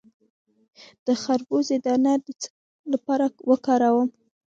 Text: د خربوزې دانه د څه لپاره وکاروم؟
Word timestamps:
د 1.05 1.07
خربوزې 1.21 1.77
دانه 1.85 2.13
د 2.25 2.27
څه 2.41 2.49
لپاره 2.93 3.25
وکاروم؟ 3.49 4.09